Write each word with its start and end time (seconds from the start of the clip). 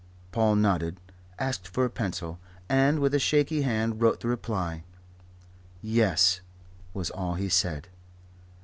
Paul 0.31 0.55
nodded, 0.55 0.99
asked 1.37 1.67
for 1.67 1.85
a 1.85 1.89
pencil, 1.91 2.39
and 2.67 2.97
with 2.97 3.13
a 3.13 3.19
shaky 3.19 3.61
hand 3.61 4.01
wrote 4.01 4.19
the 4.21 4.29
reply. 4.29 4.83
"Yes," 5.79 6.41
was 6.91 7.11
all 7.11 7.35
he 7.35 7.49
said. 7.49 7.87